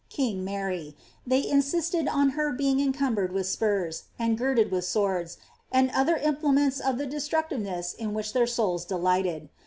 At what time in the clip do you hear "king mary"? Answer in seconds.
0.09-0.95